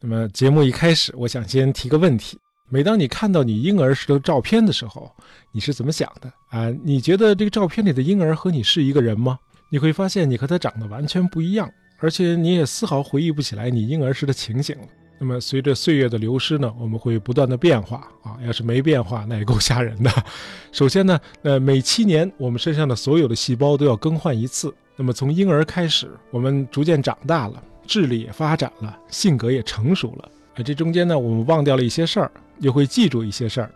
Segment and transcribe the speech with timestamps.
[0.00, 5.12] 那么节目一开始，我想先提个问题：每当你看到你婴儿时的照片的时候，
[5.50, 6.70] 你是怎么想的啊？
[6.84, 9.38] 你觉得这个照片里的婴儿和你是一个人吗？
[9.70, 14.84] 你会发现你和他长得完全不一样，而且你也丝毫回忆不起来你婴儿时的情形了。
[15.18, 18.38] 那么随着岁月的流失呢，我们会不断的变化啊。
[18.46, 20.10] 要是没变化，那也够吓人的。
[20.70, 24.72] 首先呢，呃，每七年我们身上的所有的细胞都要更换一次。
[24.94, 27.60] 那么从婴儿开始，我们逐渐长大了。
[27.88, 30.28] 智力也发展了，性格也成熟了。
[30.54, 33.70] 啊，这中间呢，我们忘掉了一些事儿，又会记住一些事儿。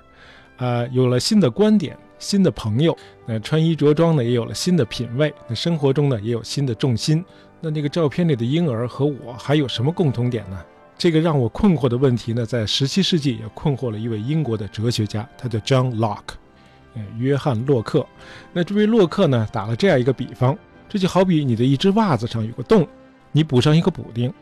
[0.58, 2.96] 啊，有了新的观点，新的朋友。
[3.26, 5.32] 那穿衣着装呢，也有了新的品味。
[5.48, 7.24] 那生活中呢，也有新的重心。
[7.60, 10.60] 那那个照片里的婴儿和我还有什么共同点呢？
[10.98, 16.34] 这个让我困惑的问题呢，在17世纪也困惑了一位英国的哲学家，他叫 John Locke，
[16.94, 18.06] 呃，约翰·洛克。
[18.52, 20.56] 那这位洛克呢，打了这样一个比方，
[20.88, 22.86] 这就好比你的一只袜子上有个洞。
[23.32, 24.32] 你补上一个补丁，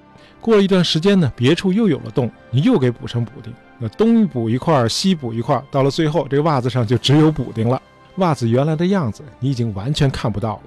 [0.41, 3.53] 过了一段时间呢，别处又有了洞，你又给补上补丁。
[3.79, 7.81] 那东补一块，西补一块，到了最后，这袜子上就只有补丁了。
[8.17, 10.62] 袜子原来的样子，你已经完全看不到了。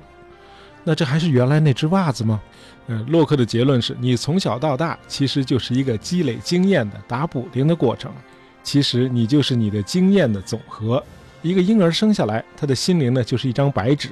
[0.84, 2.42] 那这还是原来那只袜子吗？
[2.88, 8.12] 呃，洛克的结论是你从小到大其实就是一个积累经验的打补丁的过程。
[8.64, 11.03] 其实你就是你的经验的总和。
[11.42, 14.12] 一个婴儿生下来，他的心灵呢就是一张白纸。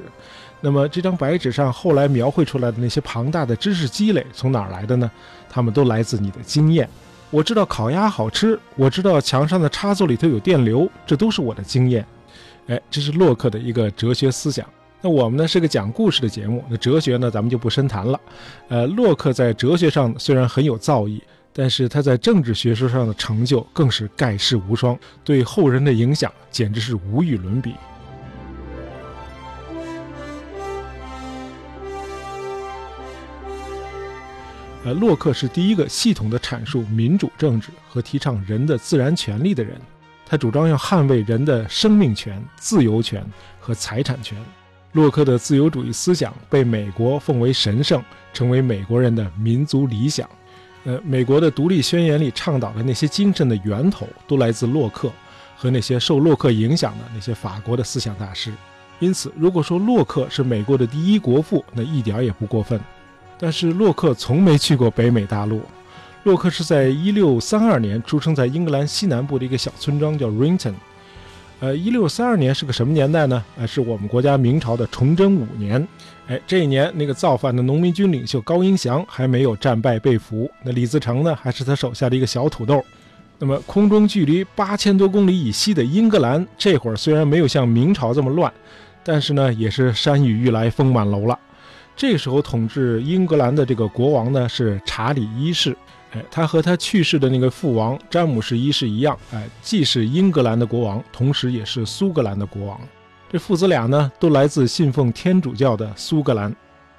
[0.61, 5.09] 那么这张白纸上后来描绘出来的那些庞大的知识积累从哪儿来的呢？
[5.49, 6.87] 他们都来自你的经验。
[7.31, 12.05] 我知道烤鸭好吃，我知道墙上的插座里头有电流，这都是我的经验。
[12.67, 14.65] 哎，这是洛克的一个哲学思想。
[15.01, 18.19] 那我们呢是个讲故事的节目，那哲学呢咱们就不深谈了。
[18.67, 21.19] 呃，洛克在哲学上虽然很有造诣，
[21.51, 27.73] 但是他在政治学说上的成就更是盖世无双，对后人的影响简直是无与伦比。
[34.83, 39.79] 呃，洛克是第一个系统的阐述民主政治和提倡人的自然权利的人。
[40.25, 43.23] 他主张要捍卫人的生命权、自由权
[43.59, 44.35] 和财产权。
[44.93, 50.27] 洛克的自由主义思想被美国奉为神圣，成为美国人的民族理想。
[50.83, 55.11] 呃，美国的独立宣言里倡导的那些精神的源头，都来自洛克
[55.55, 58.51] 和那些受洛克影响的那些法国的思想大师。
[58.99, 62.81] 因此，如果说洛克是美国的第一国父，那一点也不过分。
[63.41, 65.63] 但是洛克从没去过北美大陆。
[66.23, 70.75] 洛克是在1632年出生在英格兰西南部的一个小村庄，叫 Rington。
[71.59, 73.43] 呃，1632年是个什么年代呢？
[73.57, 75.87] 呃，是我们国家明朝的崇祯五年。
[76.27, 82.85] 哎，这一年那个造反的农民军领袖高迎祥还没有战败被俘，那李自成呢，还是他手下的一个小土豆。
[83.39, 88.53] 那么，空中距离八千多公里以西的英格兰，这会儿虽然没有像明朝这么乱，
[89.03, 91.37] 但是呢，也是山雨欲来风满楼了。
[91.95, 95.77] 这时候统治英格兰的这个国王呢是查理一世，
[96.13, 102.79] 哎，他和他去世的那个父王詹姆士一世一样，哎，既是英格兰的国王，同时也是苏格兰的国王。
[103.31, 106.53] 这父子俩呢都来自信奉天主教的苏格兰，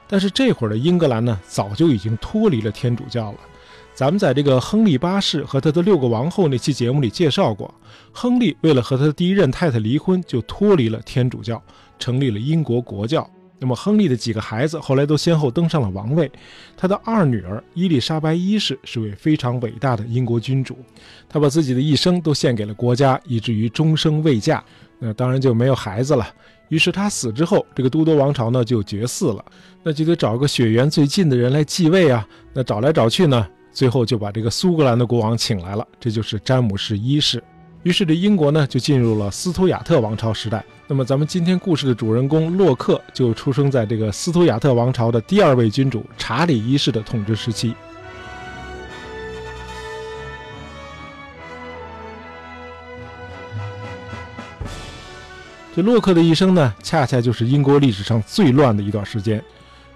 [0.07, 3.39] 但是这会儿的英格兰呢早就已经脱离了天主教了。
[3.95, 7.75] 咱们在这个亨利八世和他的六个王后那期节目里介绍过，
[8.13, 11.61] 亨利为了和他的第一任太太离婚，就脱离了天主教，
[11.99, 13.29] 成立了英国国教。
[13.63, 16.29] 那么，亨利的几个孩子后来都先后登上了王位。
[16.77, 20.77] 他的二女儿伊丽莎白一世是位非常伟大的英国君主，
[21.29, 24.63] 她把自己的一生都献给了国家，以至于终生未嫁。
[24.99, 26.29] 那当然就没有孩子了。
[26.71, 29.45] 于是他死之后，这个都铎王朝呢就绝嗣了。
[29.85, 32.27] 那就得找个血缘最近的人来继位啊。
[32.53, 37.41] 那找来找去呢，最后就把这个苏格兰的国王请来了，这就是詹姆士一世。
[37.83, 40.65] 于是，这英国呢就进入了斯图亚特王朝时代。
[40.87, 47.75] 那么，咱们今天故事的主人公洛克就出生在这个斯图亚特王朝的第二位君主查理一世的统治时期。
[55.75, 59.43] 这洛克的一生呢，恰恰就是英国历史上最乱的一段时间。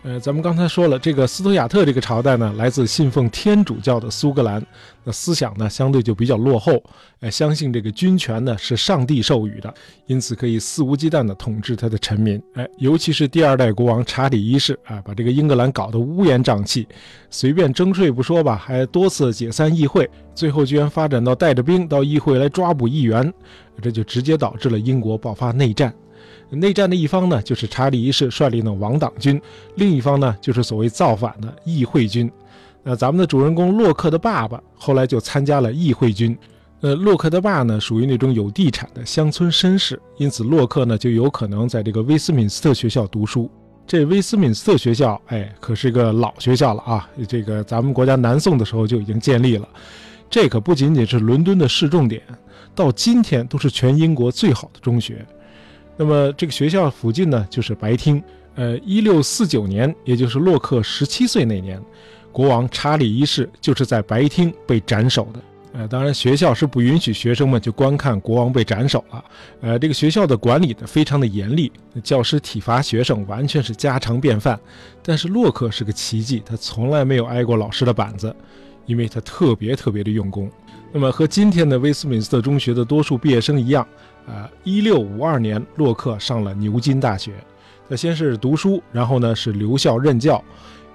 [0.07, 4.65] 呃，咱们刚才说了，这个斯图亚特这个朝代呢，来自信奉天主教的苏格兰，
[5.03, 6.81] 那思想呢相对就比较落后，
[7.19, 9.75] 呃，相信这个军权呢是上帝授予的，
[10.07, 12.41] 因此可以肆无忌惮地统治他的臣民。
[12.55, 16.87] 哎，尤其是第二代国王查理一世啊，把这个英格兰搞得乌烟瘴气，
[17.29, 23.35] 随便征税不说吧，还多次解散议会，最后居然发展到带着兵到议会来抓捕议员，
[23.83, 25.93] 这就直接导致了英国爆发内战。
[26.51, 29.37] 内战的一方呢，就是查理一世率领的王党军；
[29.77, 32.31] 另一方呢，就是所谓造反的议会军。
[32.83, 36.37] 那咱们的主人公洛克的爸爸后来就参加了议会军。
[36.83, 43.51] 呃，洛克的爸呢，属于那种有地产的乡村绅士，因此洛克呢就有可能在这个威斯敏斯特学校读书。
[43.87, 47.09] 这威斯敏斯特学校，哎，可是个老学校了啊！
[47.27, 49.69] 这个咱们国家南宋的时候就已经建立了。
[50.29, 52.21] 这可不仅仅是伦敦的市重点，
[52.75, 55.25] 到今天都是全英国最好的中学。
[55.97, 58.23] 那么这个学校附近呢，就是白厅。
[58.55, 61.79] 呃，一六四九年，也就是洛克十七岁那年，
[62.33, 65.41] 国王查理一世就是在白厅被斩首的。
[65.75, 69.23] 呃，当然学校是不允许学生们去观看国王被斩首了。
[69.61, 71.71] 呃，这个学校的管理呢非常的严厉，
[72.03, 74.59] 教师体罚学生完全是家常便饭。
[75.03, 78.35] 但是洛克是个奇迹，他从来没有挨过老师的板子。
[78.87, 80.51] 因为他特别特别的用功，
[80.93, 83.87] 那么和今天的威斯敏斯特中学的多数毕业生一样，
[84.27, 87.33] 啊，一六五二年洛克上了牛津大学，
[87.89, 90.43] 他先是读书，然后呢是留校任教，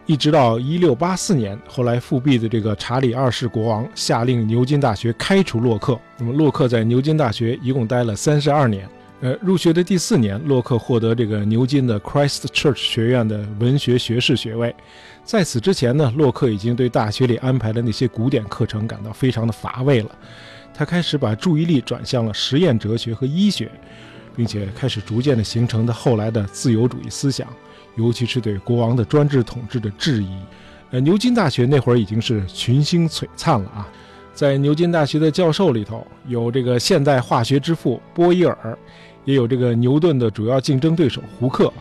[0.05, 8.89] 一直到一六八四年，后来复辟的这个查理二世国王下令牛津大学开除洛克，那么洛克在牛津大学一共待了三十二年。
[9.21, 14.75] 呃，入学的第四年，洛克获得这个牛津的 Christ Church 学院的文学学士学位。
[15.23, 20.09] 在此之前呢，洛克已经对大学里安排的那些古典课程感到非常的乏味了。
[20.73, 23.69] 他开始把注意力转向了实验哲学和医学，
[24.35, 27.47] 并且开始逐渐的形成的后来的自由主义思想，
[27.95, 30.35] 尤其是对国王的专制统治的质疑。
[30.89, 33.87] 呃，牛津大学那会儿已经是群星璀璨了啊。
[34.33, 38.75] 在牛津大学的教授里头，有这个现代化学之父波伊尔。
[39.25, 41.71] 也有这个牛顿的主要竞争对手胡克，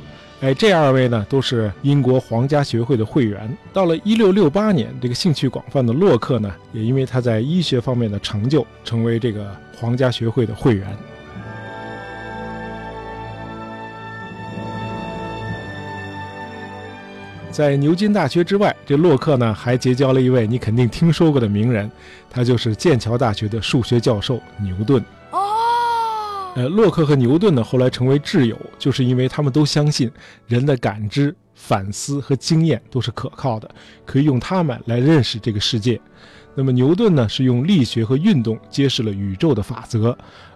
[0.41, 3.57] 哎，这二位呢都是英国皇家学会的会员。
[3.73, 10.87] 到了一六六八年，这个兴趣广泛的洛克呢，也因为他在医学方面的成就，成为这个皇家学会的会员。
[17.51, 21.91] 在牛津大学之外，这洛克呢还结交了一位你肯定听说过的名人，
[22.31, 25.05] 他就是剑桥大学的数学教授牛顿。
[26.57, 30.11] 呃，洛克和牛顿呢，后来成为挚友，就是因为他们都相信
[30.47, 33.71] 人的感知、反思和经验都是可靠的，
[34.05, 36.01] 可以用它们来认识这个世界。
[36.57, 40.13] 那么牛顿呢，是用力学和运动揭示了宇宙的法则；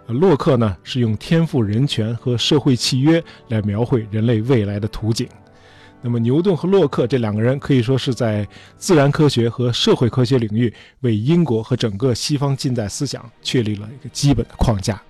[0.07, 5.29] 呃洛克呢，是用天赋人权和社会契约来描绘人类未来的图景。
[6.03, 15.01] 那么牛顿和洛克这两个人可以说是在自然科学和社会科学领域为英国和整个西方近代思想确立了一个基本的框架。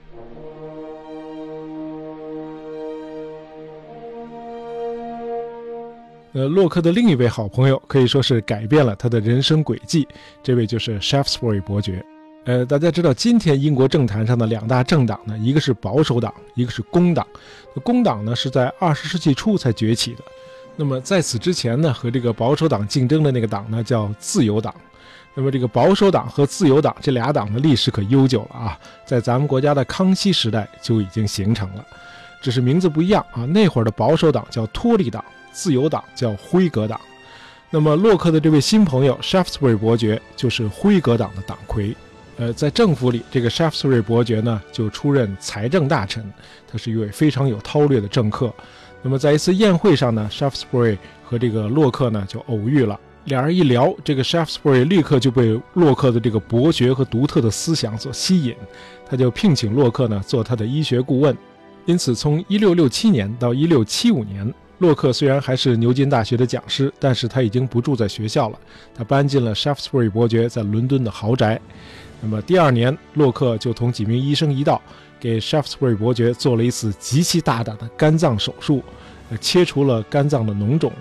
[6.34, 10.06] 呃，洛克的另一位好朋友可以说是改变了他的人生轨迹，
[10.42, 12.04] 这位就是 Shaftesbury 伯爵。
[12.44, 17.24] 呃，大家知道，今天英国政坛上的两大政党呢，一个是保守党，一个是工党。
[17.84, 20.24] 工党呢是在二十世纪初才崛起的。
[20.74, 24.74] 那么在此之前呢，和这个保守党竞争的那个党呢叫自由党。
[25.34, 31.86] 那么这个保守党和自由党这俩党的历史可悠久了啊，在咱们国家的康熙时代就已经形成了，
[32.42, 33.46] 只是名字不一样啊。
[33.46, 35.24] 那会儿的保守党叫托利党。
[35.54, 37.00] 自由党叫辉格党，
[37.70, 41.96] 那么洛克的这位新朋友 Shaftesbury 伯爵就是辉格党的党魁。
[42.36, 46.24] 呃，在政府里，这个 Shaftesbury 伯爵呢就出任财政大臣，
[46.70, 48.52] 他是一位非常有韬略的政客。
[49.00, 58.56] 那么在一次宴会上呢，Shaftesbury 和这个洛克呢就偶遇了，两人一聊，这个 Shaftesbury 立刻就被洛克的这个博学和独特的思想所吸引，
[59.08, 61.36] 他就聘请洛克呢做他的医学顾问。
[61.86, 64.54] 因此，从1667年到1675年。
[64.78, 68.58] 洛克虽然还是牛津大学的讲师，但是他已经不住在学校了，
[68.94, 71.60] 他搬进了 Shaftesbury 伯爵在伦敦的豪宅。
[72.20, 74.80] 那么第二年，洛克就同几名医生一道，
[75.20, 78.82] 给 Shaftesbury 伯爵做了一次极其大胆的肝脏手术，
[79.40, 80.92] 切除了肝脏的脓肿，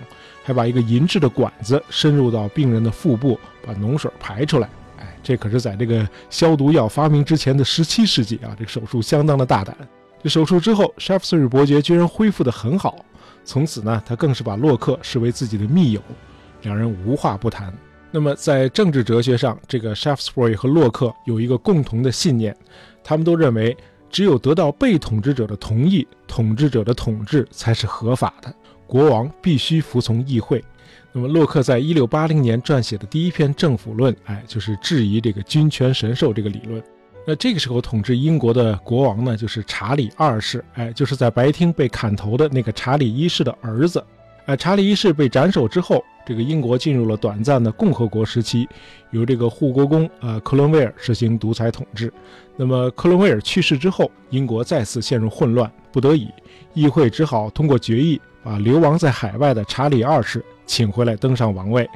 [0.44, 4.68] 还把一个银质的管子深入到病人的腹部，把脓水排出来。
[4.98, 8.54] 哎，这可是在这个消毒药发明之前的17世纪啊！
[8.56, 9.76] 这个手术相当的大胆。
[10.22, 13.04] 这手术之后，Shaftesbury 伯爵居然恢复得很好。
[13.44, 16.00] 从此呢，他更是把洛克视为自己的密友，
[16.62, 17.72] 两人无话不谈。
[18.10, 22.56] 那么在政治哲学上，这个 Shaftesbury 和洛克有一个共同的信念，
[23.02, 23.76] 他们都认为，
[24.08, 28.54] 只有得到被统治者的同意，统治者的统治才是合法的，
[28.86, 30.64] 国王必须服从议会。
[31.12, 36.82] 那么洛克在一六八零年撰写的第一篇政府论，哎，就是质疑这个君权神授这个理论。
[37.26, 44.04] 那这个时候统治英国的国王呢，就是查理二世，哎，就是在白厅被砍头的那个查理一世的儿子。
[44.46, 48.68] 哎，查理一世被斩首之后，这个英国进入了短暂的共和国时期，
[49.10, 52.12] 由这个护国公啊克伦威尔实行独裁统治。
[52.56, 56.28] 那么克伦威尔去世之后，英国再次陷入混乱，不得已，
[56.74, 61.88] 议会只好通过决议，把流亡在海外的查理二世请回来登上王位。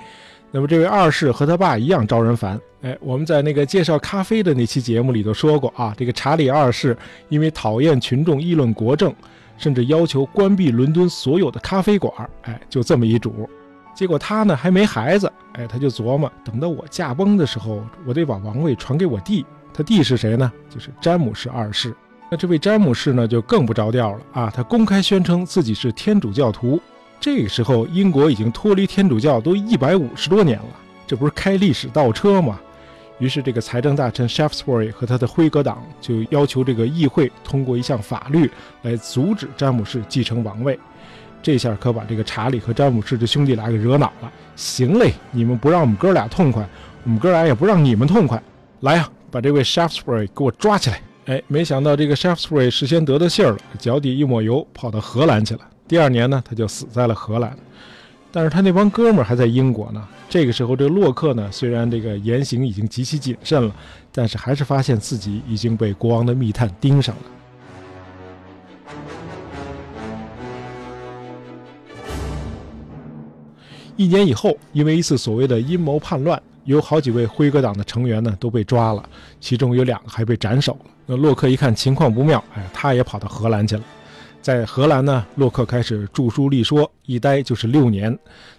[0.50, 2.58] 那么这位二世和他爸一样招人烦。
[2.82, 6.96] 哎，我们在那个介绍咖啡的那期节目里头说过啊，这个查理二世
[7.28, 9.12] 因为讨厌群众议论国政，
[9.56, 12.12] 甚至要求关闭伦敦所有的咖啡馆。
[12.42, 13.48] 哎，就这么一主。
[13.94, 19.44] 结果他呢还没孩子，哎，他就琢磨，等到我驾崩的时候，我得把王位传给我弟。
[19.74, 20.50] 他弟是谁呢？
[20.70, 21.94] 就是詹姆士二世。
[22.30, 24.52] 那这位詹姆士呢，就更不着调了啊！
[24.54, 26.80] 他公开宣称自己是天主教徒。
[27.20, 32.58] 这个时候，英国已经脱离天主教都一百五十多年了，这不是开历史倒车吗？
[33.18, 38.48] 于是，这个财政大臣 Shaftesbury 和他的辉格党就要求这个议会通过一项法律
[38.82, 40.78] 来阻止詹姆士继承王位。
[41.42, 44.32] 这下可把这个查理和詹姆士这兄弟俩给惹恼了。
[44.54, 46.68] 行嘞，你们不让我们哥俩痛快，
[47.04, 48.40] 我们哥俩也不让你们痛快。
[48.80, 49.08] 来呀！
[49.30, 51.02] 把这位 Shaftesbury 给我抓起来！
[51.26, 55.60] 哎，没想到这个 Shaftesbury 事先得的信儿了，脚底一抹油，跑到荷兰去了。
[55.88, 57.56] 第二年呢，他就死在了荷兰。
[58.30, 60.06] 但是他那帮哥们儿还在英国呢。
[60.28, 63.74] 这个时候，这个洛克呢，虽然这个言行已经极其谨慎了，
[64.12, 67.22] 但是还是发现自己已经被国王的密探盯上了。
[73.96, 76.40] 一年以后，因为一次所谓的阴谋叛乱。
[76.64, 79.02] 有好几位辉格党的成员呢都被抓了，
[79.40, 80.90] 其中有两个还被斩首了。
[81.06, 83.82] 那洛克一看情况不妙，哎，他也跑到荷兰去了。
[84.40, 88.16] 在荷兰呢，洛克开始著书立说，一待就是六年。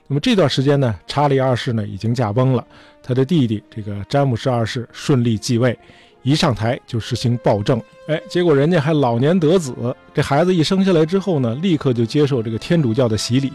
[0.07, 2.65] 那么这段时间呢，查理二世呢已经驾崩了，
[3.01, 5.77] 他的弟弟这个詹姆士二世顺利继位，
[6.23, 9.73] 一上台就实行暴政，哎，结果人家还老年得子，
[10.13, 13.51] 这孩子一生下来之后呢，立刻就接受这个天主教的洗礼，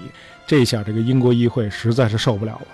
[0.47, 2.67] 这下这个英国议会实在是受不了了。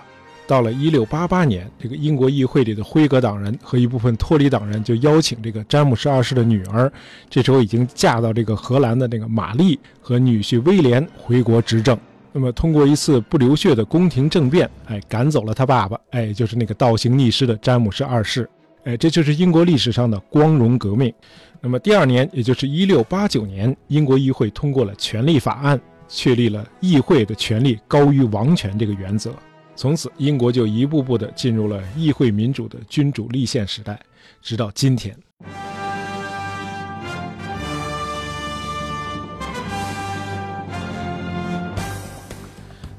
[0.51, 6.91] 到了一六八八年，这个英国议会里的辉格党人和一部分脱离党人就邀请这个詹姆士二世的女儿，
[7.29, 11.97] 这时候已经嫁到这个荷兰的那个玛丽和女婿威廉回国执政。
[12.33, 18.49] 那么通过一次不流血的宫廷政变，哎，赶走了他爸爸，哎，就是那个倒行逆施的詹姆士二世，
[18.83, 21.13] 哎，这就是英国历史上的光荣革命。
[21.61, 25.79] 那么第二年，也就是一六八九年，英国议会通过了权力法案，
[26.09, 29.33] 确立了议会的权力高于王权这个原则。
[29.75, 33.99] 从此，英国就一步步地进入了议会民主的君主立宪时代，
[34.41, 35.17] 直到今天。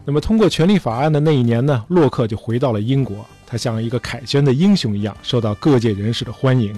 [0.04, 3.24] 那么，通过权利法案的那一年呢，洛克就回到了英国。
[3.46, 6.74] 他像一个凯旋的英雄一样，受到各界人士的欢迎。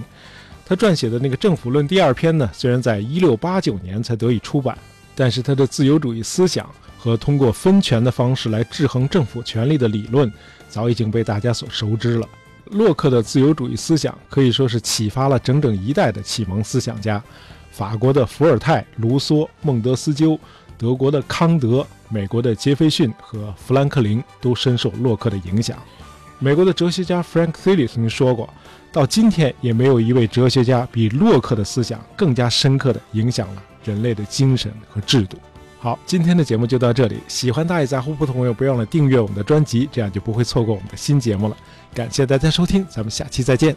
[0.65, 4.77] 他撰写的那个《政府论》第二篇呢，虽然在一六八九年才得以出版，
[5.15, 6.69] 但是他的自由主义思想。
[7.05, 10.31] 和通过分权的方式来制衡政府权力的理论，
[10.67, 12.27] 早已经被大家所熟知了。
[12.71, 17.21] 洛克的自由主义思想可以说是启发了整整一代的启蒙思想家。
[17.69, 20.39] 法国的伏尔泰、卢梭、孟德斯鸠，
[20.79, 25.77] 德国的康德，美国的杰斐逊和富兰克林都深受洛克的影响。
[26.39, 28.51] 美国的哲学家 Frank t h i l l y 曾经说过，
[28.91, 35.37] 到今天也没有一位哲学家比洛克的思想更加深刻地影响了人类的精神和制度。
[35.85, 37.19] 好，今天的节目就到这里。
[37.27, 41.55] 喜欢大爷杂货铺的朋友，不要忘了订阅我们的专辑，这样就不会错过我们的新节目了。
[41.93, 43.75] 感谢大家收听，咱们下期再见。